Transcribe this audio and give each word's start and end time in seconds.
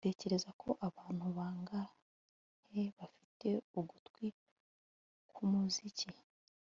Utekereza 0.03 0.49
ko 0.61 0.69
abantu 0.87 1.25
bangahe 1.37 2.83
bafite 2.99 3.47
ugutwi 3.79 4.25
kwumuziki 5.33 6.07